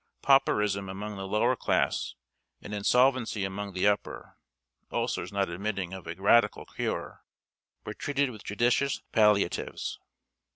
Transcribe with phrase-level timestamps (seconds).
[0.23, 2.15] Pauperism among the lower class,
[2.59, 4.35] and insolvency among the upper
[4.91, 7.23] ulcers not admitting of a radical cure
[7.85, 9.99] were treated with judicious palliatives.